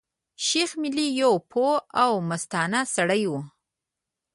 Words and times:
شېخ 0.45 0.69
ملي 0.81 1.07
يو 1.21 1.31
پوه 1.51 1.73
او 2.03 2.11
مستانه 2.29 2.81
سړی 2.95 3.23
وو. 3.31 3.39